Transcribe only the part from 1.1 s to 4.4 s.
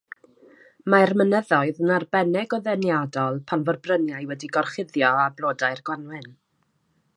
mynyddoedd yn arbennig o ddeniadol pan fo'r bryniau